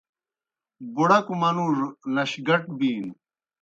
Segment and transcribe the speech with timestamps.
[0.93, 3.13] بُڑَکوْ منُوڙوْ نشگٹ بِینوْ۔